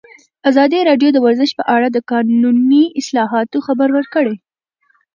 [0.49, 4.35] ازادي راډیو د ورزش په اړه د قانوني اصلاحاتو خبر ورکړی.